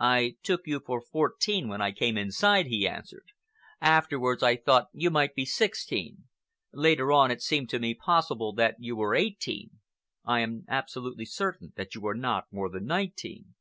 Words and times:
"I 0.00 0.36
took 0.42 0.66
you 0.66 0.80
for 0.84 1.00
fourteen 1.00 1.66
when 1.66 1.80
I 1.80 1.92
came 1.92 2.18
inside," 2.18 2.66
he 2.66 2.86
answered. 2.86 3.28
"Afterwards 3.80 4.42
I 4.42 4.54
thought 4.56 4.88
you 4.92 5.08
might 5.08 5.34
be 5.34 5.46
sixteen. 5.46 6.24
Later 6.74 7.10
on, 7.10 7.30
it 7.30 7.40
seemed 7.40 7.70
to 7.70 7.78
me 7.78 7.94
possible 7.94 8.52
that 8.52 8.76
you 8.80 8.94
were 8.96 9.14
eighteen. 9.14 9.78
I 10.26 10.40
am 10.40 10.66
absolutely 10.68 11.24
certain 11.24 11.72
that 11.76 11.94
you 11.94 12.06
are 12.06 12.14
not 12.14 12.52
more 12.52 12.68
than 12.68 12.84
nineteen." 12.84 13.54